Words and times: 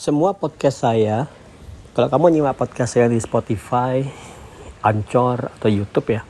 semua 0.00 0.32
podcast 0.32 0.80
saya, 0.80 1.28
kalau 1.92 2.08
kamu 2.08 2.32
nyimak 2.32 2.56
podcast 2.56 2.96
saya 2.96 3.12
di 3.12 3.20
Spotify, 3.20 4.00
Anchor 4.80 5.52
atau 5.60 5.68
YouTube 5.68 6.16
ya, 6.16 6.24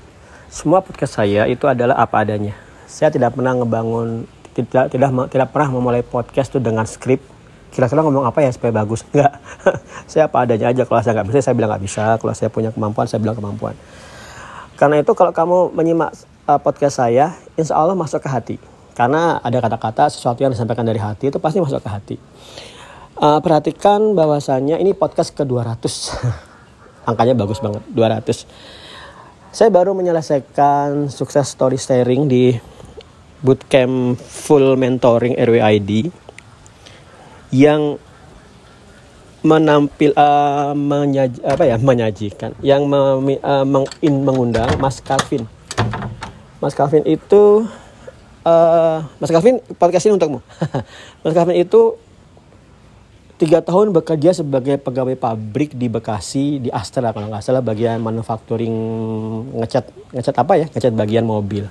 semua 0.50 0.82
podcast 0.82 1.22
saya 1.22 1.46
itu 1.46 1.70
adalah 1.70 1.94
apa 2.02 2.26
adanya. 2.26 2.58
Saya 2.90 3.14
tidak 3.14 3.38
pernah 3.38 3.54
ngebangun, 3.54 4.26
tidak 4.58 4.90
tidak 4.90 5.14
tidak 5.30 5.48
pernah 5.54 5.70
memulai 5.70 6.02
podcast 6.02 6.50
itu 6.50 6.58
dengan 6.58 6.82
skrip. 6.82 7.22
Kira-kira 7.70 8.02
ngomong 8.02 8.26
apa 8.26 8.42
ya 8.42 8.50
supaya 8.50 8.74
bagus? 8.74 9.06
Enggak. 9.14 9.38
saya 10.10 10.26
apa 10.26 10.42
adanya 10.42 10.74
aja. 10.74 10.82
Kalau 10.82 11.00
saya 11.06 11.22
nggak 11.22 11.30
bisa, 11.30 11.38
saya 11.38 11.54
bilang 11.54 11.70
nggak 11.70 11.84
bisa. 11.86 12.04
Kalau 12.18 12.34
saya 12.34 12.50
punya 12.50 12.74
kemampuan, 12.74 13.06
saya 13.06 13.22
bilang 13.22 13.38
kemampuan. 13.38 13.78
Karena 14.74 14.98
itu 14.98 15.14
kalau 15.14 15.30
kamu 15.30 15.78
menyimak 15.78 16.10
uh, 16.50 16.58
podcast 16.58 16.98
saya, 16.98 17.38
insya 17.54 17.78
Allah 17.78 17.94
masuk 17.94 18.18
ke 18.18 18.26
hati. 18.26 18.56
Karena 18.98 19.38
ada 19.38 19.62
kata-kata 19.62 20.10
sesuatu 20.10 20.42
yang 20.42 20.50
disampaikan 20.50 20.82
dari 20.82 20.98
hati 20.98 21.30
itu 21.30 21.38
pasti 21.38 21.62
masuk 21.62 21.78
ke 21.78 21.86
hati. 21.86 22.18
Uh, 23.20 23.36
perhatikan 23.44 24.16
bahwasannya 24.16 24.80
ini 24.80 24.96
podcast 24.96 25.36
ke-200. 25.36 25.84
Angkanya 27.08 27.36
bagus 27.36 27.60
banget, 27.60 27.84
200. 27.92 28.48
Saya 29.52 29.68
baru 29.68 29.92
menyelesaikan 29.92 31.12
sukses 31.12 31.52
story 31.52 31.76
sharing 31.76 32.32
di 32.32 32.56
bootcamp 33.44 34.16
full 34.16 34.72
mentoring 34.80 35.36
RWID 35.36 36.08
yang 37.52 38.00
menampil 39.44 40.16
uh, 40.16 40.72
menyaji, 40.72 41.44
apa 41.44 41.64
ya 41.68 41.76
menyajikan 41.76 42.56
yang 42.64 42.88
me, 42.88 43.36
uh, 43.44 43.68
meng, 43.68 43.84
mengundang 44.00 44.80
Mas 44.80 45.04
Calvin. 45.04 45.44
Mas 46.56 46.72
Calvin 46.72 47.04
itu 47.04 47.68
uh, 48.48 48.98
Mas 49.20 49.28
Calvin 49.28 49.60
podcast 49.76 50.08
ini 50.08 50.16
untukmu. 50.16 50.40
Mas 51.20 51.36
Calvin 51.36 51.60
itu 51.60 52.00
tiga 53.40 53.64
tahun 53.64 53.96
bekerja 53.96 54.36
sebagai 54.36 54.76
pegawai 54.76 55.16
pabrik 55.16 55.72
di 55.72 55.88
Bekasi 55.88 56.60
di 56.60 56.68
Astra 56.68 57.08
kalau 57.08 57.32
nggak 57.32 57.40
salah 57.40 57.64
bagian 57.64 57.96
manufacturing 57.96 58.76
ngecat 59.56 59.88
ngecat 60.12 60.36
apa 60.36 60.52
ya? 60.60 60.66
Ngecat 60.68 60.92
bagian 60.92 61.24
mobil. 61.24 61.64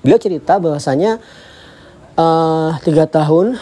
Beliau 0.00 0.16
cerita 0.16 0.56
bahwasanya 0.56 1.20
uh, 2.16 2.72
tiga 2.80 3.04
tahun 3.04 3.60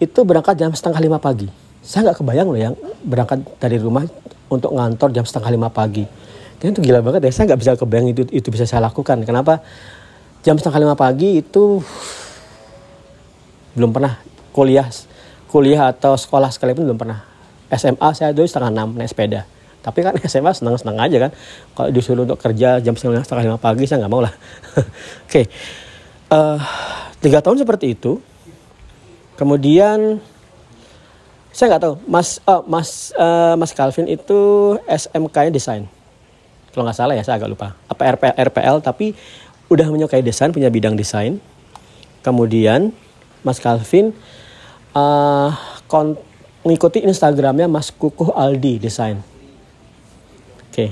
itu 0.00 0.20
berangkat 0.24 0.56
jam 0.56 0.72
setengah 0.72 1.04
lima 1.04 1.20
pagi. 1.20 1.52
Saya 1.84 2.08
nggak 2.08 2.24
kebayang 2.24 2.48
loh 2.48 2.56
yang 2.56 2.74
berangkat 3.04 3.44
dari 3.60 3.76
rumah 3.76 4.08
untuk 4.48 4.72
ngantor 4.72 5.12
jam 5.12 5.28
setengah 5.28 5.52
lima 5.52 5.68
pagi. 5.68 6.08
Itu 6.64 6.80
gila 6.80 7.04
banget 7.04 7.28
ya 7.28 7.32
saya 7.36 7.52
nggak 7.52 7.60
bisa 7.60 7.72
kebayang 7.76 8.08
itu 8.08 8.24
itu 8.32 8.48
bisa 8.48 8.64
saya 8.64 8.88
lakukan. 8.88 9.20
Kenapa? 9.28 9.60
Jam 10.40 10.56
setengah 10.56 10.80
lima 10.80 10.96
pagi 10.96 11.44
itu 11.44 11.84
belum 13.76 13.92
pernah 13.92 14.16
kuliah 14.56 14.88
kuliah 15.54 15.94
atau 15.94 16.18
sekolah 16.18 16.50
sekalipun 16.50 16.82
belum 16.82 16.98
pernah. 16.98 17.22
SMA 17.70 18.10
saya 18.18 18.34
dulu 18.34 18.42
setengah 18.42 18.74
enam 18.74 18.98
naik 18.98 19.14
sepeda. 19.14 19.46
Tapi 19.86 20.02
kan 20.02 20.18
SMA 20.32 20.50
senang-senang 20.50 20.98
aja 20.98 21.30
kan. 21.30 21.30
Kalau 21.78 21.88
disuruh 21.94 22.26
untuk 22.26 22.42
kerja 22.42 22.82
jam 22.82 22.98
setengah, 22.98 23.22
setengah 23.22 23.54
lima 23.54 23.58
pagi 23.62 23.86
saya 23.86 24.02
nggak 24.02 24.10
mau 24.10 24.18
lah. 24.18 24.34
Oke, 24.74 24.82
okay. 25.30 25.44
uh, 26.34 26.58
eh, 26.58 26.60
tiga 27.22 27.38
tahun 27.38 27.62
seperti 27.62 27.94
itu. 27.94 28.18
Kemudian 29.38 30.18
saya 31.54 31.78
nggak 31.78 31.82
tahu, 31.86 31.94
Mas 32.10 32.42
uh, 32.50 32.62
Mas 32.66 33.14
uh, 33.14 33.54
Mas 33.54 33.70
Calvin 33.70 34.10
itu 34.10 34.74
SMK-nya 34.90 35.54
desain. 35.54 35.86
Kalau 36.74 36.82
nggak 36.82 36.98
salah 36.98 37.14
ya, 37.14 37.22
saya 37.22 37.38
agak 37.38 37.54
lupa. 37.54 37.78
Apa 37.86 38.18
RPL, 38.18 38.34
RPL 38.50 38.82
tapi 38.82 39.14
udah 39.70 39.86
menyukai 39.86 40.18
desain, 40.18 40.50
punya 40.50 40.66
bidang 40.66 40.98
desain. 40.98 41.38
Kemudian 42.26 42.90
Mas 43.46 43.62
Calvin 43.62 44.10
uh, 44.94 45.50
kon 45.90 46.16
mengikuti 46.64 47.04
Instagramnya 47.04 47.68
Mas 47.68 47.92
Kukuh 47.92 48.32
Aldi 48.32 48.80
Desain. 48.80 49.20
Oke. 49.20 50.72
Okay. 50.72 50.90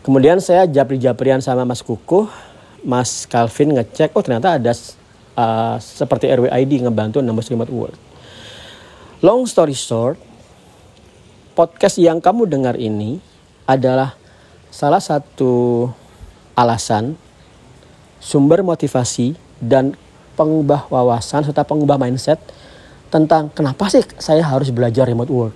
Kemudian 0.00 0.40
saya 0.40 0.64
japri-japrian 0.64 1.44
sama 1.44 1.68
Mas 1.68 1.84
Kukuh, 1.84 2.24
Mas 2.80 3.28
Calvin 3.28 3.76
ngecek, 3.76 4.16
oh 4.16 4.24
ternyata 4.24 4.56
ada 4.56 4.72
uh, 5.36 5.76
seperti 5.76 6.32
RWID 6.32 6.88
ngebantu 6.88 7.20
nembus 7.20 7.52
remote 7.52 7.68
work. 7.68 7.96
Long 9.20 9.44
story 9.44 9.76
short, 9.76 10.16
podcast 11.52 12.00
yang 12.00 12.24
kamu 12.24 12.48
dengar 12.48 12.80
ini 12.80 13.20
adalah 13.68 14.16
salah 14.72 15.04
satu 15.04 15.86
alasan 16.56 17.20
sumber 18.16 18.64
motivasi 18.64 19.36
dan 19.60 19.92
pengubah 20.32 20.88
wawasan 20.88 21.44
serta 21.44 21.68
pengubah 21.68 22.00
mindset 22.00 22.40
tentang 23.10 23.50
kenapa 23.50 23.90
sih 23.90 24.06
saya 24.16 24.46
harus 24.46 24.70
belajar 24.70 25.04
remote 25.04 25.28
work. 25.28 25.54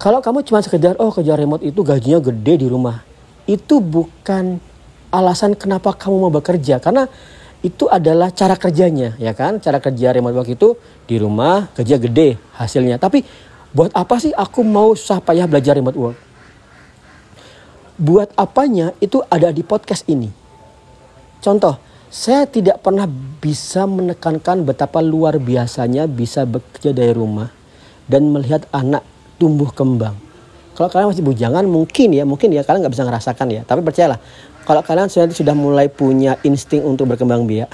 Kalau 0.00 0.18
kamu 0.24 0.42
cuma 0.42 0.64
sekedar 0.64 0.96
oh 0.98 1.12
kerja 1.12 1.38
remote 1.38 1.62
itu 1.62 1.80
gajinya 1.84 2.18
gede 2.18 2.64
di 2.64 2.68
rumah, 2.68 3.04
itu 3.46 3.78
bukan 3.78 4.58
alasan 5.14 5.54
kenapa 5.54 5.94
kamu 5.94 6.26
mau 6.26 6.32
bekerja 6.34 6.82
karena 6.82 7.06
itu 7.64 7.88
adalah 7.88 8.28
cara 8.34 8.58
kerjanya 8.58 9.16
ya 9.16 9.32
kan? 9.32 9.62
Cara 9.62 9.78
kerja 9.80 10.12
remote 10.12 10.36
work 10.36 10.50
itu 10.52 10.76
di 11.08 11.16
rumah 11.16 11.70
kerja 11.72 11.96
gede 11.96 12.36
hasilnya. 12.58 13.00
Tapi 13.00 13.24
buat 13.72 13.94
apa 13.94 14.20
sih 14.20 14.34
aku 14.34 14.60
mau 14.66 14.92
susah 14.92 15.22
payah 15.24 15.48
belajar 15.48 15.76
remote 15.76 15.96
work? 15.96 16.18
Buat 17.94 18.34
apanya 18.34 18.90
itu 18.98 19.22
ada 19.30 19.54
di 19.54 19.62
podcast 19.62 20.02
ini. 20.10 20.28
Contoh 21.40 21.93
saya 22.14 22.46
tidak 22.46 22.78
pernah 22.78 23.10
bisa 23.42 23.90
menekankan 23.90 24.62
betapa 24.62 25.02
luar 25.02 25.42
biasanya 25.42 26.06
bisa 26.06 26.46
bekerja 26.46 26.94
dari 26.94 27.10
rumah 27.10 27.50
dan 28.06 28.30
melihat 28.30 28.70
anak 28.70 29.02
tumbuh 29.34 29.74
kembang. 29.74 30.14
Kalau 30.78 30.86
kalian 30.86 31.10
masih 31.10 31.26
bujangan 31.26 31.66
mungkin 31.66 32.14
ya, 32.14 32.22
mungkin 32.22 32.54
ya 32.54 32.62
kalian 32.62 32.86
nggak 32.86 32.94
bisa 32.94 33.02
ngerasakan 33.02 33.46
ya. 33.50 33.62
Tapi 33.66 33.82
percayalah, 33.82 34.22
kalau 34.62 34.86
kalian 34.86 35.10
sudah 35.10 35.26
sudah 35.34 35.58
mulai 35.58 35.90
punya 35.90 36.38
insting 36.46 36.86
untuk 36.86 37.10
berkembang 37.10 37.50
biak, 37.50 37.66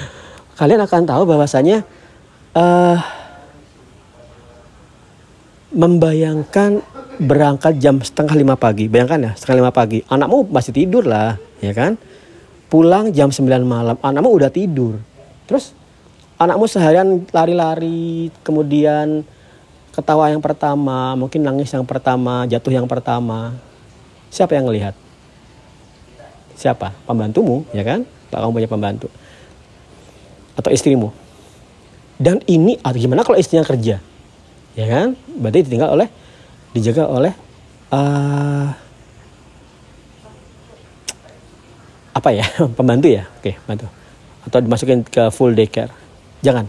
kalian 0.60 0.84
akan 0.84 1.08
tahu 1.08 1.24
bahwasanya 1.24 1.80
uh, 2.52 3.00
membayangkan 5.72 6.84
berangkat 7.24 7.80
jam 7.80 8.04
setengah 8.04 8.36
lima 8.36 8.60
pagi, 8.60 8.84
bayangkan 8.84 9.32
ya 9.32 9.32
setengah 9.32 9.64
lima 9.64 9.72
pagi, 9.72 10.04
anakmu 10.12 10.44
masih 10.52 10.76
tidur 10.76 11.08
lah, 11.08 11.40
ya 11.64 11.72
kan? 11.72 11.96
Pulang 12.68 13.10
jam 13.12 13.32
9 13.32 13.44
malam. 13.64 13.96
Anakmu 14.00 14.28
udah 14.32 14.52
tidur. 14.52 15.00
Terus 15.48 15.72
anakmu 16.36 16.68
seharian 16.68 17.24
lari-lari 17.32 18.30
kemudian 18.44 19.26
ketawa 19.90 20.30
yang 20.30 20.38
pertama 20.38 21.18
mungkin 21.18 21.42
nangis 21.42 21.74
yang 21.74 21.82
pertama 21.82 22.46
jatuh 22.46 22.72
yang 22.72 22.86
pertama. 22.86 23.56
Siapa 24.28 24.54
yang 24.54 24.68
ngelihat? 24.68 24.94
Siapa? 26.54 26.92
Pembantumu 27.08 27.64
ya 27.72 27.82
kan? 27.82 28.04
Tak 28.28 28.44
kamu 28.44 28.52
punya 28.62 28.70
pembantu. 28.70 29.08
Atau 30.54 30.70
istrimu. 30.70 31.10
Dan 32.18 32.44
ini 32.50 32.76
atau 32.82 32.98
gimana 32.98 33.24
kalau 33.24 33.40
istrinya 33.40 33.64
kerja? 33.64 34.02
Ya 34.76 34.86
kan? 34.86 35.16
Berarti 35.38 35.64
ditinggal 35.64 35.96
oleh 35.96 36.08
dijaga 36.76 37.08
oleh 37.08 37.32
uh, 37.94 38.68
apa 42.18 42.34
ya? 42.34 42.44
Pembantu 42.78 43.06
ya? 43.06 43.30
Oke 43.38 43.54
bantu 43.64 43.86
atau 44.48 44.58
dimasukin 44.64 45.04
ke 45.04 45.28
full 45.28 45.52
daycare. 45.52 45.92
Jangan. 46.40 46.64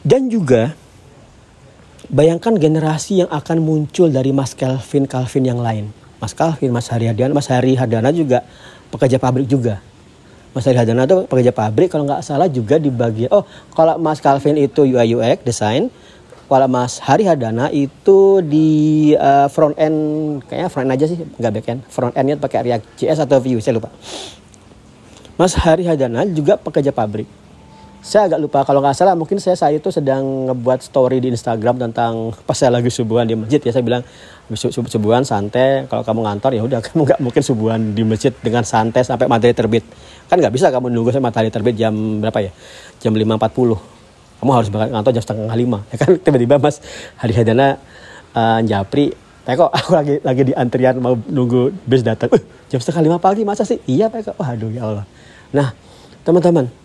Dan 0.00 0.32
juga 0.32 0.72
bayangkan 2.08 2.56
generasi 2.56 3.20
yang 3.22 3.30
akan 3.30 3.60
muncul 3.60 4.08
dari 4.08 4.32
Mas 4.32 4.56
Calvin 4.56 5.04
Calvin 5.04 5.44
yang 5.44 5.60
lain. 5.60 5.92
Mas 6.16 6.32
Calvin 6.32 6.72
Mas 6.72 6.88
Haryadana 6.88 7.36
Mas 7.36 7.52
Hari 7.52 7.76
Hadana 7.76 8.08
juga 8.08 8.40
pekerja 8.88 9.20
pabrik 9.20 9.44
juga. 9.44 9.84
Mas 10.56 10.64
Hari 10.64 10.80
Hadana 10.80 11.04
itu 11.04 11.28
pekerja 11.28 11.52
pabrik 11.52 11.92
kalau 11.92 12.08
nggak 12.08 12.24
salah 12.24 12.48
juga 12.48 12.80
di 12.80 12.88
bagian 12.90 13.30
oh 13.30 13.44
kalau 13.76 14.00
Mas 14.00 14.18
Calvin 14.24 14.56
itu 14.56 14.82
UI 14.88 15.14
UX 15.14 15.44
desain 15.44 15.92
kalau 16.50 16.66
Mas 16.66 16.98
Hari 16.98 17.30
Hadana 17.30 17.70
itu 17.70 18.42
di 18.42 19.14
uh, 19.14 19.46
front 19.46 19.78
end 19.78 19.98
kayaknya 20.50 20.66
front 20.66 20.90
end 20.90 20.94
aja 20.98 21.06
sih 21.06 21.18
nggak 21.22 21.52
back 21.54 21.66
end. 21.70 21.80
Front 21.86 22.14
endnya 22.18 22.34
pakai 22.34 22.66
React 22.66 22.84
JS 22.98 23.22
atau 23.22 23.38
Vue 23.38 23.62
saya 23.62 23.78
lupa. 23.78 23.86
Mas 25.38 25.54
Hari 25.54 25.86
Hadana 25.86 26.26
juga 26.26 26.58
pekerja 26.58 26.90
pabrik. 26.90 27.30
Saya 28.02 28.26
agak 28.26 28.40
lupa 28.42 28.58
kalau 28.66 28.82
nggak 28.82 28.98
salah 28.98 29.14
mungkin 29.14 29.38
saya 29.38 29.54
saat 29.54 29.78
itu 29.78 29.94
sedang 29.94 30.50
ngebuat 30.50 30.82
story 30.82 31.22
di 31.22 31.30
Instagram 31.30 31.78
tentang 31.78 32.34
pas 32.42 32.58
saya 32.58 32.74
lagi 32.74 32.90
subuhan 32.90 33.30
di 33.30 33.38
masjid 33.38 33.62
ya 33.62 33.70
saya 33.70 33.84
bilang 33.86 34.02
subuhan 34.90 35.22
santai 35.22 35.86
kalau 35.86 36.02
kamu 36.02 36.24
ngantor 36.26 36.50
ya 36.58 36.66
udah 36.66 36.80
kamu 36.90 37.00
nggak 37.06 37.20
mungkin 37.22 37.42
subuhan 37.46 37.94
di 37.94 38.02
masjid 38.02 38.34
dengan 38.42 38.66
santai 38.66 39.06
sampai 39.06 39.30
matahari 39.30 39.54
terbit. 39.54 39.86
Kan 40.26 40.42
nggak 40.42 40.50
bisa 40.50 40.74
kamu 40.74 40.90
nunggu 40.90 41.14
sampai 41.14 41.30
matahari 41.30 41.54
terbit 41.54 41.78
jam 41.78 41.94
berapa 42.18 42.42
ya? 42.42 42.50
Jam 42.98 43.14
5.40 43.14 43.99
kamu 44.40 44.50
harus 44.56 44.68
berangkat 44.72 44.94
kantor 44.96 45.12
jam 45.12 45.24
setengah 45.24 45.56
lima 45.56 45.78
ya 45.92 45.96
kan 46.00 46.10
tiba-tiba 46.24 46.56
mas 46.56 46.80
hari 47.20 47.32
hadana 47.36 47.76
uh, 48.32 48.60
japri 48.64 49.12
Peko 49.40 49.68
aku 49.78 49.90
lagi 49.96 50.14
lagi 50.24 50.42
di 50.48 50.52
antrian 50.56 50.96
mau 50.98 51.14
nunggu 51.14 51.72
bus 51.84 52.00
datang 52.00 52.32
uh, 52.32 52.42
jam 52.72 52.80
setengah 52.80 53.04
lima 53.06 53.18
pagi 53.20 53.44
masa 53.44 53.68
sih 53.68 53.78
iya 53.84 54.08
Peko 54.08 54.34
waduh 54.40 54.72
ya 54.72 54.82
Allah 54.88 55.04
nah 55.52 55.76
teman-teman 56.24 56.80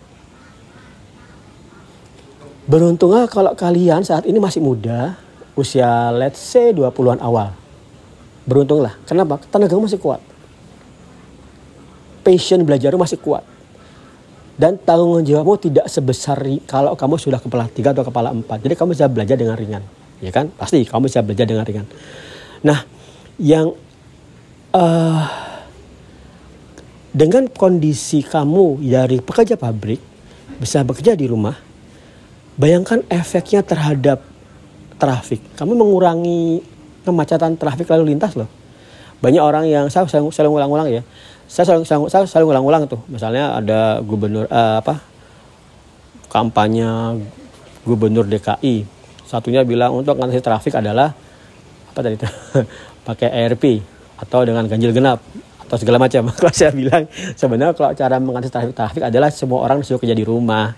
Beruntunglah 2.66 3.30
kalau 3.30 3.54
kalian 3.54 4.02
saat 4.02 4.26
ini 4.26 4.42
masih 4.42 4.58
muda, 4.58 5.14
usia 5.54 6.10
let's 6.10 6.42
say 6.42 6.74
20-an 6.74 7.22
awal. 7.22 7.54
Beruntunglah. 8.42 8.98
Kenapa? 9.06 9.38
Tenagamu 9.46 9.86
masih 9.86 10.02
kuat. 10.02 10.18
Passion 12.26 12.66
belajar 12.66 12.90
masih 12.98 13.22
kuat. 13.22 13.46
Dan 14.56 14.80
tanggung 14.80 15.20
jawabmu 15.20 15.60
tidak 15.60 15.86
sebesar 15.92 16.40
kalau 16.64 16.96
kamu 16.96 17.20
sudah 17.20 17.40
kepala 17.40 17.68
tiga 17.68 17.92
atau 17.92 18.08
kepala 18.08 18.32
empat. 18.32 18.64
Jadi 18.64 18.72
kamu 18.72 18.96
bisa 18.96 19.06
belajar 19.08 19.36
dengan 19.36 19.56
ringan. 19.56 19.84
Ya 20.24 20.32
kan? 20.32 20.48
Pasti 20.56 20.80
kamu 20.88 21.12
bisa 21.12 21.20
belajar 21.20 21.44
dengan 21.44 21.64
ringan. 21.68 21.86
Nah, 22.64 22.88
yang 23.36 23.76
uh, 24.72 25.22
dengan 27.12 27.52
kondisi 27.52 28.24
kamu 28.24 28.80
dari 28.80 29.20
pekerja 29.20 29.60
pabrik 29.60 30.00
bisa 30.56 30.80
bekerja 30.80 31.12
di 31.12 31.28
rumah, 31.28 31.52
Bayangkan 32.56 33.04
efeknya 33.12 33.60
terhadap 33.60 34.24
trafik. 34.96 35.44
Kamu 35.60 35.76
mengurangi 35.76 36.64
kemacetan 37.04 37.60
trafik 37.60 37.84
lalu 37.92 38.16
lintas 38.16 38.32
loh. 38.32 38.48
Banyak 39.20 39.44
orang 39.44 39.68
yang 39.68 39.92
saya 39.92 40.08
selalu, 40.08 40.32
selalu 40.32 40.50
ulang-ulang 40.56 40.88
ya. 40.88 41.02
Saya 41.46 41.64
selalu, 41.72 41.86
selalu, 41.86 42.26
selalu 42.26 42.46
ulang-ulang 42.50 42.82
tuh. 42.90 43.00
Misalnya 43.06 43.54
ada 43.54 44.02
gubernur 44.02 44.50
uh, 44.50 44.82
apa 44.82 44.98
kampanye 46.26 47.22
gubernur 47.86 48.26
DKI. 48.26 48.82
Satunya 49.26 49.62
bilang 49.62 49.94
untuk 49.94 50.18
mengatasi 50.18 50.42
trafik 50.42 50.74
adalah 50.74 51.14
apa 51.90 51.98
tadi 52.02 52.18
pakai 53.08 53.28
ARP 53.30 53.64
atau 54.20 54.42
dengan 54.42 54.66
ganjil 54.66 54.90
genap 54.90 55.22
atau 55.66 55.76
segala 55.78 56.02
macam. 56.02 56.30
Kalau 56.38 56.54
saya 56.54 56.70
bilang 56.74 57.06
sebenarnya 57.38 57.74
kalau 57.74 57.90
cara 57.94 58.16
mengatasi 58.18 58.52
trafik 58.52 58.74
trafik 58.74 59.02
adalah 59.06 59.30
semua 59.30 59.62
orang 59.62 59.82
disuruh 59.82 60.02
kerja 60.02 60.14
di 60.14 60.26
rumah 60.26 60.74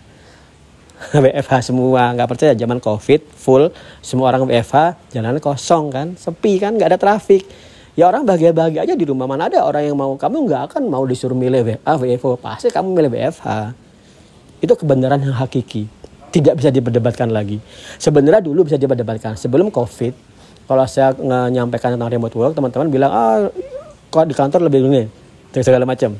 WFH 1.15 1.70
semua 1.73 2.12
nggak 2.17 2.29
percaya 2.29 2.53
zaman 2.59 2.82
covid 2.82 3.23
full 3.37 3.70
semua 4.03 4.35
orang 4.35 4.49
WFH 4.50 5.15
jalan 5.15 5.38
kosong 5.38 5.94
kan 5.94 6.06
sepi 6.19 6.59
kan 6.59 6.75
nggak 6.75 6.94
ada 6.94 6.99
trafik 6.99 7.47
ya 7.99 8.06
orang 8.06 8.23
bahagia-bahagia 8.23 8.87
aja 8.87 8.95
di 8.95 9.03
rumah. 9.03 9.27
Mana 9.27 9.50
ada 9.50 9.67
orang 9.67 9.91
yang 9.91 9.99
mau. 9.99 10.15
Kamu 10.15 10.47
nggak 10.47 10.62
akan 10.71 10.87
mau 10.87 11.03
disuruh 11.03 11.35
milih 11.35 11.67
WFH 11.67 11.99
WFH 11.99 12.27
pasti 12.39 12.69
kamu 12.71 12.95
milih 12.95 13.11
WFH 13.11 13.75
itu 14.62 14.73
kebenaran 14.79 15.19
yang 15.19 15.35
hakiki. 15.35 15.91
Tidak 16.31 16.55
bisa 16.55 16.71
diperdebatkan 16.71 17.35
lagi. 17.35 17.59
Sebenarnya 17.99 18.39
dulu 18.39 18.62
bisa 18.62 18.79
diperdebatkan. 18.79 19.35
Sebelum 19.35 19.75
covid 19.75 20.15
kalau 20.71 20.87
saya 20.87 21.17
menyampaikan 21.19 21.99
tentang 21.99 22.12
remote 22.12 22.37
work 22.39 22.53
teman-teman 22.55 22.87
bilang 22.93 23.11
ah 23.11 23.50
kok 24.15 24.25
di 24.29 24.37
kantor 24.37 24.71
lebih 24.71 24.87
dulu 24.87 24.94
nih 24.94 25.09
segala 25.59 25.83
macam. 25.83 26.15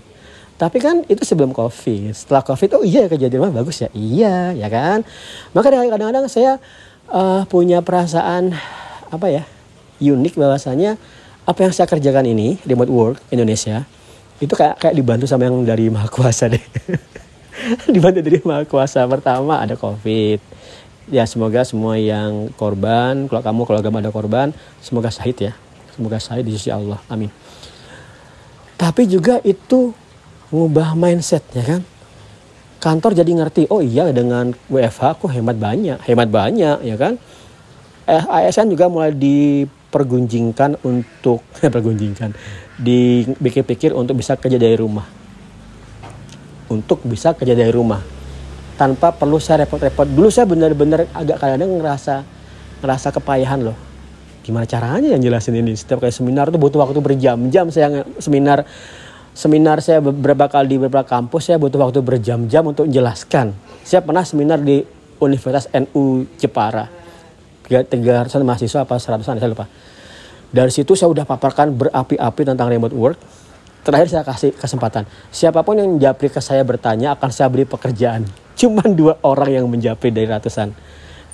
Tapi 0.59 0.83
kan 0.83 1.07
itu 1.07 1.23
sebelum 1.23 1.55
COVID. 1.55 2.11
Setelah 2.11 2.43
COVID, 2.43 2.83
oh 2.83 2.85
iya 2.85 3.07
kerja 3.07 3.31
di 3.31 3.39
bagus 3.39 3.79
ya. 3.79 3.95
Iya, 3.95 4.59
ya 4.59 4.67
kan. 4.67 5.07
Maka 5.55 5.71
kadang-kadang 5.71 6.27
saya 6.27 6.59
uh, 7.15 7.47
punya 7.47 7.79
perasaan 7.79 8.59
apa 9.09 9.27
ya 9.31 9.47
unik 10.03 10.35
bahwasanya 10.35 10.99
apa 11.49 11.65
yang 11.65 11.73
saya 11.73 11.89
kerjakan 11.89 12.29
ini 12.29 12.61
remote 12.69 12.93
work 12.93 13.17
Indonesia 13.33 13.89
itu 14.37 14.53
kayak 14.53 14.77
kayak 14.77 14.95
dibantu 14.95 15.25
sama 15.25 15.49
yang 15.49 15.65
dari 15.65 15.89
maha 15.89 16.13
kuasa 16.13 16.53
deh. 16.53 16.61
dibantu 17.95 18.21
dari 18.21 18.39
maha 18.45 18.69
kuasa 18.69 19.03
pertama 19.09 19.57
ada 19.59 19.75
COVID. 19.75 20.39
Ya 21.09 21.25
semoga 21.25 21.65
semua 21.65 21.97
yang 21.97 22.53
korban, 22.53 23.33
kalau 23.33 23.41
kamu 23.41 23.61
kalau 23.65 23.81
kamu 23.81 23.97
ada 24.05 24.13
korban, 24.13 24.53
semoga 24.85 25.09
syahid 25.09 25.51
ya. 25.51 25.53
Semoga 25.97 26.21
syahid 26.21 26.45
di 26.45 26.53
sisi 26.55 26.69
Allah. 26.69 27.01
Amin. 27.09 27.33
Tapi 28.77 29.09
juga 29.09 29.41
itu 29.43 29.97
ngubah 30.53 30.95
mindset 30.95 31.45
ya 31.53 31.65
kan 31.77 31.83
kantor 32.79 33.13
jadi 33.13 33.31
ngerti 33.37 33.63
oh 33.69 33.83
iya 33.85 34.09
dengan 34.15 34.55
WFH 34.71 35.19
aku 35.19 35.27
hemat 35.29 35.59
banyak 35.61 35.99
hemat 36.09 36.29
banyak 36.31 36.79
ya 36.89 36.97
kan 36.97 37.21
eh, 38.09 38.23
ASN 38.23 38.73
juga 38.73 38.89
mulai 38.89 39.13
dipergunjingkan 39.89 40.85
untuk 40.85 41.41
pergunjingkan. 41.75 42.37
Dipikir-pikir 42.77 43.97
untuk 43.97 44.21
bisa 44.21 44.37
kerja 44.37 44.61
dari 44.61 44.77
rumah. 44.77 45.09
Untuk 46.69 47.01
bisa 47.09 47.33
kerja 47.33 47.57
dari 47.57 47.73
rumah. 47.73 48.05
Tanpa 48.77 49.11
perlu 49.17 49.41
saya 49.41 49.65
repot-repot. 49.65 50.05
Dulu 50.05 50.29
saya 50.29 50.45
benar-benar 50.45 51.09
agak 51.17 51.41
kadang 51.41 51.81
ngerasa 51.81 52.23
ngerasa 52.85 53.09
kepayahan 53.17 53.65
loh. 53.65 53.79
Gimana 54.45 54.69
caranya 54.69 55.17
yang 55.17 55.25
jelasin 55.25 55.57
ini? 55.57 55.75
Setiap 55.75 56.05
kayak 56.05 56.15
seminar 56.15 56.53
tuh 56.53 56.61
butuh 56.61 56.85
waktu 56.85 57.01
berjam-jam. 57.01 57.73
Saya 57.73 58.05
seminar 58.21 58.69
seminar 59.33 59.81
saya 59.81 60.05
beberapa 60.05 60.47
kali 60.47 60.77
di 60.77 60.79
beberapa 60.79 61.09
kampus 61.09 61.51
saya 61.51 61.59
butuh 61.59 61.81
waktu 61.81 62.05
berjam-jam 62.05 62.63
untuk 62.63 62.87
menjelaskan. 62.87 63.57
Saya 63.83 64.05
pernah 64.05 64.23
seminar 64.23 64.61
di 64.63 64.85
Universitas 65.19 65.67
NU 65.75 66.29
Jepara. 66.39 66.98
300 67.69 68.33
mahasiswa 68.43 68.85
apa 68.85 68.97
100-an 68.97 69.37
saya 69.39 69.51
lupa. 69.53 69.69
Dari 70.49 70.73
situ 70.73 70.97
saya 70.97 71.13
udah 71.13 71.29
paparkan 71.29 71.77
berapi-api 71.77 72.43
tentang 72.43 72.73
remote 72.73 72.97
work. 72.97 73.19
Terakhir 73.85 74.09
saya 74.09 74.25
kasih 74.25 74.57
kesempatan. 74.57 75.05
Siapa 75.29 75.61
pun 75.61 75.77
yang 75.77 76.01
japri 76.01 76.33
ke 76.33 76.41
saya 76.41 76.65
bertanya 76.65 77.17
akan 77.17 77.29
saya 77.29 77.53
beri 77.53 77.69
pekerjaan. 77.69 78.25
Cuman 78.61 78.97
dua 78.97 79.21
orang 79.23 79.53
yang 79.53 79.67
menjapri 79.69 80.09
dari 80.09 80.27
ratusan. 80.27 80.73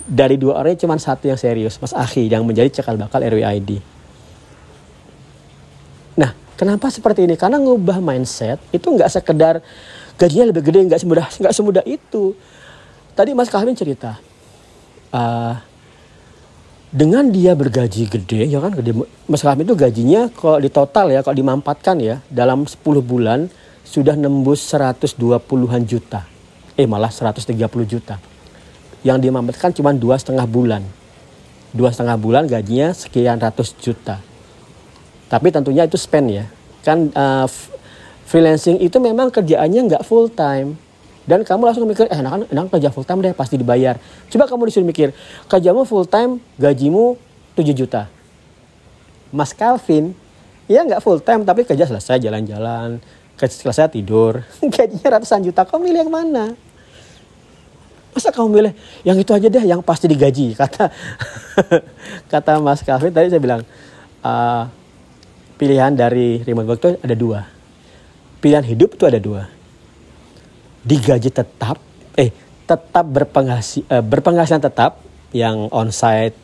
Dari 0.05 0.37
dua 0.37 0.61
orang 0.61 0.77
cuma 0.77 0.93
satu 1.01 1.25
yang 1.25 1.39
serius, 1.39 1.81
Mas 1.81 1.89
Akhi 1.89 2.29
yang 2.29 2.45
menjadi 2.45 2.69
cekal 2.69 2.93
bakal 2.93 3.25
RWID. 3.25 3.81
Nah, 6.13 6.29
Kenapa 6.55 6.87
seperti 6.87 7.27
ini? 7.27 7.35
Karena 7.35 7.59
ngubah 7.59 7.99
mindset 7.99 8.63
itu 8.71 8.87
nggak 8.87 9.11
sekedar 9.11 9.59
gajinya 10.15 10.55
lebih 10.55 10.63
gede, 10.63 10.87
nggak 10.87 10.99
semudah 11.03 11.27
nggak 11.27 11.53
semudah 11.53 11.83
itu. 11.83 12.31
Tadi 13.11 13.35
Mas 13.35 13.51
Kahwin 13.51 13.75
cerita, 13.75 14.15
uh, 15.11 15.55
dengan 16.95 17.27
dia 17.27 17.51
bergaji 17.51 18.07
gede, 18.07 18.47
ya 18.47 18.63
kan, 18.63 18.71
gede, 18.71 18.95
Mas 19.27 19.43
Kahwin 19.43 19.67
itu 19.67 19.75
gajinya 19.75 20.31
kalau 20.31 20.63
di 20.63 20.71
total 20.71 21.11
ya, 21.11 21.19
kalau 21.19 21.35
dimampatkan 21.35 21.99
ya, 21.99 22.23
dalam 22.31 22.63
10 22.63 22.79
bulan 23.03 23.51
sudah 23.83 24.15
nembus 24.15 24.63
120-an 24.71 25.83
juta. 25.83 26.23
Eh 26.79 26.87
malah 26.87 27.11
130 27.11 27.51
juta. 27.83 28.15
Yang 29.03 29.27
dimampatkan 29.27 29.75
cuma 29.75 29.91
dua 29.91 30.15
setengah 30.15 30.47
bulan. 30.47 30.81
Dua 31.75 31.91
setengah 31.91 32.15
bulan 32.15 32.47
gajinya 32.47 32.95
sekian 32.95 33.37
ratus 33.37 33.75
juta 33.75 34.23
tapi 35.35 35.49
tentunya 35.49 35.83
itu 35.83 35.97
spend 35.97 36.27
ya. 36.31 36.45
Kan 36.85 37.09
uh, 37.11 37.49
freelancing 38.29 38.79
itu 38.81 38.97
memang 39.01 39.33
kerjaannya 39.33 39.81
nggak 39.93 40.03
full 40.05 40.29
time. 40.29 40.77
Dan 41.25 41.41
kamu 41.41 41.61
langsung 41.65 41.89
mikir, 41.89 42.05
eh 42.05 42.21
enak, 42.21 42.53
enak 42.53 42.69
kerja 42.69 42.93
full 42.93 43.05
time 43.05 43.25
deh 43.25 43.33
pasti 43.33 43.57
dibayar. 43.57 43.97
Coba 44.29 44.45
kamu 44.45 44.69
disuruh 44.69 44.85
mikir, 44.85 45.09
kerjamu 45.49 45.81
full 45.81 46.05
time, 46.05 46.37
gajimu 46.61 47.17
7 47.57 47.73
juta. 47.73 48.05
Mas 49.33 49.51
Calvin, 49.57 50.13
ya 50.69 50.85
nggak 50.85 51.01
full 51.01 51.17
time 51.19 51.41
tapi 51.41 51.65
kerja 51.65 51.89
selesai 51.89 52.21
jalan-jalan, 52.21 53.01
selesai 53.41 53.89
tidur, 53.89 54.45
gajinya 54.73 55.17
ratusan 55.17 55.41
juta. 55.41 55.65
Kamu 55.65 55.81
milih 55.81 56.05
yang 56.05 56.13
mana? 56.13 56.45
Masa 58.13 58.31
kamu 58.31 58.47
milih 58.47 58.73
yang 59.03 59.17
itu 59.17 59.31
aja 59.33 59.47
deh, 59.49 59.65
yang 59.65 59.81
pasti 59.81 60.05
digaji? 60.05 60.53
Kata 60.61 60.93
kata 62.29 62.61
Mas 62.61 62.85
Calvin 62.85 63.11
tadi 63.11 63.33
saya 63.33 63.41
bilang, 63.41 63.65
uh, 64.21 64.69
pilihan 65.57 65.91
dari 65.91 66.45
remote 66.45 66.67
work 66.69 66.79
itu 66.85 66.89
ada 67.01 67.15
dua. 67.17 67.39
Pilihan 68.39 68.61
hidup 68.61 68.93
itu 68.93 69.03
ada 69.09 69.17
dua. 69.17 69.54
Digaji 70.85 71.33
tetap, 71.33 71.81
eh 72.13 72.29
tetap 72.69 73.05
berpenghasilan, 73.09 73.89
eh, 73.89 74.03
berpenghasilan 74.05 74.61
tetap 74.61 75.01
yang 75.33 75.67
onsite 75.73 76.37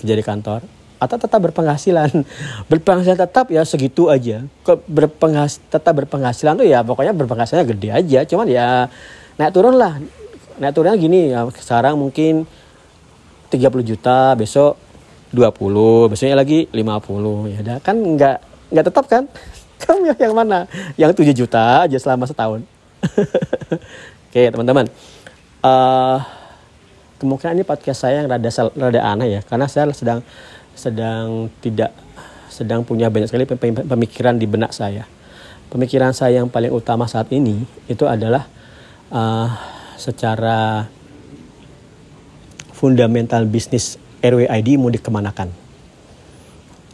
kerja 0.00 0.14
di 0.16 0.24
kantor 0.24 0.60
atau 0.96 1.16
tetap 1.20 1.36
berpenghasilan. 1.44 2.08
Berpenghasilan 2.72 3.20
tetap 3.20 3.52
ya 3.52 3.60
segitu 3.68 4.08
aja. 4.08 4.40
Kok 4.64 4.88
berpenghas 4.88 5.60
tetap 5.68 6.00
berpenghasilan 6.00 6.56
tuh 6.56 6.64
ya 6.64 6.80
pokoknya 6.80 7.12
berpenghasilannya 7.12 7.68
gede 7.76 7.88
aja. 7.92 8.20
Cuman 8.24 8.48
ya 8.48 8.88
naik 9.36 9.52
turun 9.52 9.76
lah. 9.76 10.00
Naik 10.56 10.72
turunnya 10.72 10.96
gini 10.96 11.28
ya 11.28 11.44
sekarang 11.60 12.00
mungkin 12.00 12.48
30 13.52 13.84
juta, 13.84 14.32
besok 14.32 14.80
20 15.34 16.14
besoknya 16.14 16.38
lagi 16.38 16.70
50 16.70 17.50
ya 17.50 17.82
kan 17.82 17.96
nggak 17.98 18.36
nggak 18.70 18.84
tetap 18.86 19.04
kan 19.10 19.26
kamu 19.82 20.14
yang 20.14 20.32
mana 20.32 20.70
yang 20.94 21.10
7 21.10 21.34
juta 21.34 21.84
aja 21.84 21.98
selama 21.98 22.24
setahun 22.30 22.62
oke 24.30 24.42
teman-teman 24.54 24.86
uh, 25.64 26.18
kemungkinan 27.20 27.60
ini 27.60 27.64
podcast 27.64 28.04
saya 28.04 28.22
yang 28.22 28.28
rada 28.28 28.50
rada 28.74 29.00
aneh 29.00 29.38
ya 29.38 29.40
karena 29.44 29.66
saya 29.68 29.88
sedang 29.94 30.20
sedang 30.74 31.48
tidak 31.62 31.94
sedang 32.50 32.86
punya 32.86 33.10
banyak 33.10 33.30
sekali 33.30 33.46
pemikiran 33.86 34.38
di 34.38 34.46
benak 34.46 34.74
saya 34.74 35.06
pemikiran 35.74 36.14
saya 36.14 36.38
yang 36.38 36.46
paling 36.46 36.70
utama 36.70 37.10
saat 37.10 37.30
ini 37.34 37.66
itu 37.90 38.06
adalah 38.06 38.46
uh, 39.10 39.48
secara 39.98 40.86
fundamental 42.74 43.46
bisnis 43.48 43.96
RWID 44.20 44.76
mau 44.76 44.92
dikemanakan. 44.92 45.63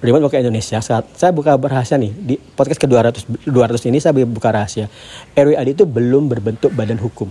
Remote 0.00 0.24
Work 0.24 0.40
Indonesia 0.40 0.80
saat 0.80 1.04
saya 1.12 1.28
buka 1.28 1.60
rahasia 1.60 2.00
nih 2.00 2.12
di 2.16 2.34
podcast 2.40 2.80
ke 2.80 2.88
200 2.88 3.44
200 3.44 3.88
ini 3.92 4.00
saya 4.00 4.16
buka 4.24 4.48
rahasia 4.48 4.88
RWID 5.36 5.76
itu 5.76 5.84
belum 5.84 6.24
berbentuk 6.24 6.72
badan 6.72 6.96
hukum 6.96 7.28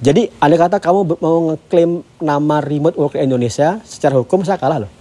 Jadi 0.00 0.32
ada 0.40 0.56
kata 0.56 0.76
kamu 0.80 1.20
mau 1.20 1.52
ngeklaim 1.52 2.00
nama 2.24 2.64
remote 2.64 2.96
work 2.96 3.20
Indonesia 3.20 3.84
secara 3.84 4.16
hukum 4.16 4.40
saya 4.40 4.56
kalah 4.56 4.80
loh. 4.80 4.92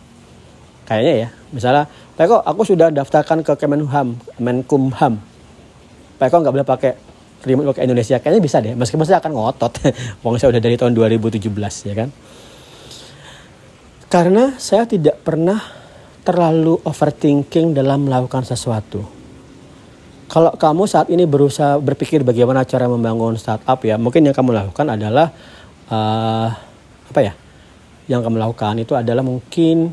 Kayaknya 0.83 1.13
ya. 1.15 1.27
Misalnya, 1.55 1.87
Pak 2.19 2.23
Eko, 2.27 2.37
aku 2.43 2.67
sudah 2.67 2.91
daftarkan 2.91 3.39
ke 3.39 3.55
Kemenham, 3.55 4.19
Menkumham. 4.43 5.23
Pak 6.19 6.27
Eko 6.27 6.43
nggak 6.43 6.51
boleh 6.51 6.67
pakai 6.67 6.91
remote 7.47 7.71
work 7.71 7.79
Indonesia. 7.79 8.19
Kayaknya 8.19 8.41
bisa 8.43 8.57
deh. 8.59 8.75
Meskipun 8.75 9.07
saya 9.07 9.23
akan 9.23 9.31
ngotot. 9.39 9.71
Wong 10.27 10.35
saya 10.35 10.51
udah 10.51 10.59
dari 10.59 10.75
tahun 10.75 10.91
2017 10.91 11.47
ya 11.87 11.95
kan. 11.95 12.11
Karena 14.09 14.57
saya 14.57 14.89
tidak 14.89 15.21
pernah 15.21 15.61
terlalu 16.25 16.81
overthinking 16.81 17.77
dalam 17.77 18.09
melakukan 18.09 18.41
sesuatu 18.41 19.19
kalau 20.29 20.53
kamu 20.53 20.85
saat 20.85 21.09
ini 21.09 21.25
berusaha 21.25 21.81
berpikir 21.81 22.21
bagaimana 22.21 22.61
cara 22.61 22.85
membangun 22.85 23.33
startup 23.33 23.81
ya, 23.81 23.97
mungkin 23.97 24.29
yang 24.29 24.37
kamu 24.37 24.53
lakukan 24.53 24.85
adalah 24.93 25.33
uh, 25.89 26.53
apa 27.09 27.19
ya? 27.25 27.33
Yang 28.05 28.29
kamu 28.29 28.37
lakukan 28.37 28.77
itu 28.77 28.93
adalah 28.93 29.25
mungkin 29.25 29.89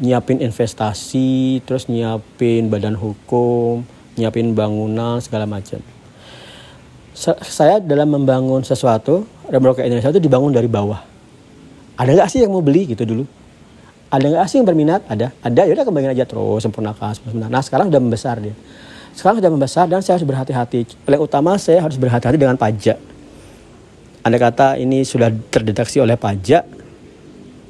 nyiapin 0.00 0.40
investasi, 0.40 1.60
terus 1.68 1.84
nyiapin 1.92 2.72
badan 2.72 2.96
hukum, 2.96 3.84
nyiapin 4.16 4.56
bangunan 4.56 5.20
segala 5.20 5.44
macam. 5.44 5.84
Saya 7.44 7.84
dalam 7.84 8.08
membangun 8.08 8.64
sesuatu, 8.64 9.28
Remroke 9.52 9.84
Indonesia 9.84 10.16
itu 10.16 10.22
dibangun 10.22 10.56
dari 10.56 10.70
bawah. 10.70 11.07
Ada 11.98 12.10
nggak 12.14 12.28
sih 12.30 12.46
yang 12.46 12.54
mau 12.54 12.62
beli 12.62 12.94
gitu 12.94 13.02
dulu? 13.02 13.26
Ada 14.08 14.24
nggak 14.24 14.46
sih 14.46 14.62
yang 14.62 14.66
berminat? 14.70 15.02
Ada, 15.10 15.34
ada. 15.42 15.62
Ya 15.66 15.72
udah 15.74 15.84
kembangin 15.84 16.14
aja 16.14 16.24
terus, 16.24 16.62
sempurnakan, 16.62 17.12
sempurnakan. 17.18 17.50
Nah 17.50 17.60
sekarang 17.60 17.90
udah 17.90 18.00
membesar 18.00 18.38
dia 18.38 18.54
sekarang 19.18 19.42
sudah 19.42 19.50
membesar 19.50 19.84
dan 19.90 19.98
saya 19.98 20.14
harus 20.14 20.26
berhati-hati. 20.30 20.94
Paling 21.02 21.18
utama 21.18 21.58
saya 21.58 21.82
harus 21.82 21.98
berhati-hati 21.98 22.38
dengan 22.38 22.54
pajak. 22.54 22.94
Anda 24.22 24.38
kata 24.38 24.78
ini 24.78 25.02
sudah 25.02 25.26
terdeteksi 25.50 25.98
oleh 25.98 26.14
pajak. 26.14 26.62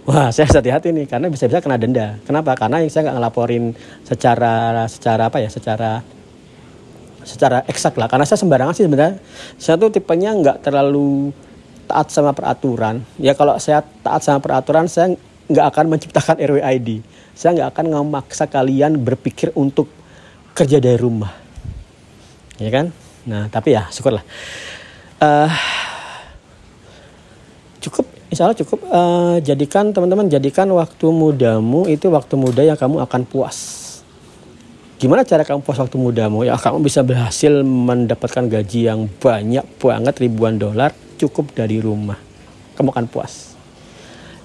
Wah, 0.04 0.28
saya 0.28 0.44
harus 0.44 0.60
hati-hati 0.60 0.92
nih 0.92 1.08
karena 1.08 1.32
bisa-bisa 1.32 1.64
kena 1.64 1.80
denda. 1.80 2.20
Kenapa? 2.28 2.52
Karena 2.52 2.84
yang 2.84 2.92
saya 2.92 3.08
nggak 3.08 3.16
ngelaporin 3.16 3.64
secara 4.04 4.84
secara 4.92 5.32
apa 5.32 5.40
ya? 5.40 5.48
Secara 5.48 6.04
secara 7.24 7.64
eksak 7.64 7.96
lah. 7.96 8.12
Karena 8.12 8.28
saya 8.28 8.44
sembarangan 8.44 8.76
sih 8.76 8.84
sebenarnya. 8.84 9.16
Saya 9.56 9.80
tuh 9.80 9.88
tipenya 9.88 10.36
nggak 10.36 10.68
terlalu 10.68 11.32
taat 11.88 12.12
sama 12.12 12.36
peraturan. 12.36 13.00
Ya 13.16 13.32
kalau 13.32 13.56
saya 13.56 13.80
taat 14.04 14.20
sama 14.20 14.44
peraturan, 14.44 14.84
saya 14.86 15.16
nggak 15.48 15.66
akan 15.72 15.84
menciptakan 15.88 16.36
RWID. 16.52 17.00
Saya 17.32 17.56
nggak 17.56 17.68
akan 17.72 17.84
memaksa 18.04 18.44
kalian 18.46 19.00
berpikir 19.00 19.50
untuk 19.56 19.88
kerja 20.52 20.76
dari 20.78 21.00
rumah. 21.00 21.32
Ya 22.60 22.68
kan? 22.68 22.92
Nah 23.24 23.48
tapi 23.48 23.72
ya 23.72 23.88
syukurlah. 23.88 24.22
Uh, 25.18 25.50
cukup 27.80 28.04
insya 28.28 28.44
Allah 28.46 28.58
cukup. 28.58 28.78
Uh, 28.86 29.36
jadikan 29.40 29.90
teman-teman 29.90 30.28
jadikan 30.28 30.68
waktu 30.76 31.06
mudamu 31.08 31.88
itu 31.88 32.12
waktu 32.12 32.34
muda 32.36 32.60
yang 32.60 32.76
kamu 32.76 33.00
akan 33.08 33.22
puas. 33.24 33.88
Gimana 34.98 35.22
cara 35.22 35.46
kamu 35.46 35.62
puas 35.62 35.78
waktu 35.78 35.94
mudamu? 35.94 36.42
Ya 36.42 36.58
kamu 36.58 36.82
bisa 36.82 37.06
berhasil 37.06 37.62
mendapatkan 37.62 38.50
gaji 38.50 38.90
yang 38.90 39.06
banyak 39.22 39.62
banget 39.78 40.14
ribuan 40.18 40.58
dolar 40.58 40.90
cukup 41.18 41.50
dari 41.52 41.82
rumah 41.82 42.16
kamu 42.78 42.94
akan 42.94 43.06
puas 43.10 43.58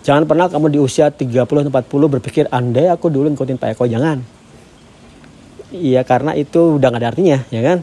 jangan 0.02 0.26
pernah 0.26 0.50
kamu 0.50 0.74
di 0.74 0.80
usia 0.82 1.14
30 1.14 1.46
40 1.70 1.70
berpikir 2.20 2.50
andai 2.50 2.90
aku 2.90 3.14
dulu 3.14 3.30
ngikutin 3.30 3.62
Pak 3.62 3.78
Eko 3.78 3.86
jangan 3.86 4.20
Iya 5.74 6.06
karena 6.06 6.38
itu 6.38 6.78
udah 6.78 6.88
gak 6.94 7.02
ada 7.02 7.10
artinya 7.18 7.42
ya 7.50 7.66
kan. 7.66 7.82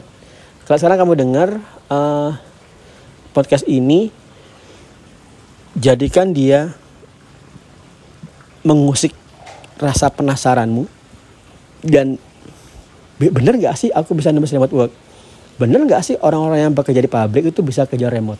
Kalau 0.63 0.77
sekarang 0.79 1.03
kamu 1.03 1.13
dengar 1.19 1.49
uh, 1.91 2.31
podcast 3.35 3.67
ini, 3.67 4.07
jadikan 5.75 6.31
dia 6.31 6.71
mengusik 8.63 9.11
rasa 9.75 10.07
penasaranmu 10.07 10.87
dan 11.83 12.15
bener 13.19 13.59
gak 13.59 13.75
sih 13.75 13.91
aku 13.91 14.15
bisa 14.15 14.31
nulis 14.31 14.55
remote 14.55 14.71
work? 14.71 14.93
Bener 15.59 15.83
gak 15.91 16.07
sih 16.07 16.15
orang-orang 16.23 16.71
yang 16.71 16.73
bekerja 16.73 17.03
di 17.03 17.11
pabrik 17.11 17.51
itu 17.51 17.59
bisa 17.59 17.83
kerja 17.83 18.07
remote? 18.07 18.39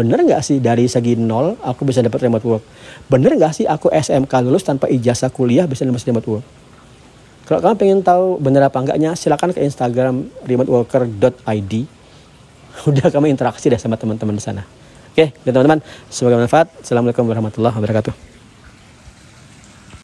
Bener 0.00 0.24
gak 0.24 0.40
sih 0.40 0.64
dari 0.64 0.88
segi 0.88 1.12
nol 1.12 1.60
aku 1.60 1.84
bisa 1.84 2.00
dapat 2.00 2.24
remote 2.24 2.46
work? 2.48 2.64
Bener 3.12 3.36
gak 3.36 3.52
sih 3.52 3.68
aku 3.68 3.92
SMK 3.92 4.32
lulus 4.40 4.64
tanpa 4.64 4.88
ijazah 4.88 5.28
kuliah 5.28 5.68
bisa 5.68 5.84
nulis 5.84 6.00
remote 6.08 6.24
work? 6.24 6.46
Kalau 7.44 7.60
kamu 7.60 7.76
pengen 7.76 8.00
tahu 8.00 8.40
benar 8.40 8.72
apa 8.72 8.80
enggaknya, 8.80 9.12
silakan 9.12 9.52
ke 9.52 9.60
Instagram 9.60 10.24
remoteworker.id. 10.48 11.72
Udah 12.88 13.06
kami 13.12 13.28
interaksi 13.28 13.68
deh 13.68 13.76
sama 13.76 14.00
teman-teman 14.00 14.32
di 14.32 14.40
sana. 14.40 14.64
Oke, 15.12 15.36
teman-teman, 15.44 15.84
semoga 16.08 16.40
bermanfaat. 16.40 16.80
Assalamualaikum 16.80 17.28
warahmatullahi 17.28 17.76
wabarakatuh. 17.76 18.29